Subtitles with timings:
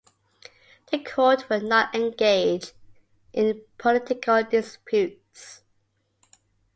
[0.91, 2.71] The court will not engage
[3.33, 5.61] in political disputes.